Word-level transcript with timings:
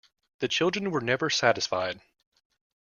The 0.39 0.47
children 0.47 0.89
were 0.89 0.99
never 1.01 1.29
satisfied. 1.29 2.01